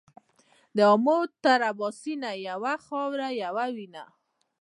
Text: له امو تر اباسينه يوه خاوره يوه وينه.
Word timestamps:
له 0.75 0.83
امو 0.95 1.17
تر 1.43 1.59
اباسينه 1.71 2.31
يوه 2.47 2.73
خاوره 2.85 3.29
يوه 3.43 3.65
وينه. 3.75 4.03